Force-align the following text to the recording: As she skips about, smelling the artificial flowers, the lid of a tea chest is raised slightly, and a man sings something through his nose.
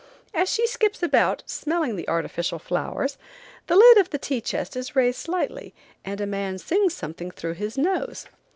As 0.33 0.49
she 0.49 0.65
skips 0.65 1.03
about, 1.03 1.43
smelling 1.45 1.95
the 1.95 2.09
artificial 2.09 2.57
flowers, 2.57 3.19
the 3.67 3.75
lid 3.75 3.99
of 3.99 4.11
a 4.11 4.17
tea 4.17 4.41
chest 4.41 4.75
is 4.75 4.95
raised 4.95 5.19
slightly, 5.19 5.75
and 6.03 6.19
a 6.19 6.25
man 6.25 6.57
sings 6.57 6.95
something 6.95 7.29
through 7.29 7.53
his 7.53 7.77
nose. 7.77 8.25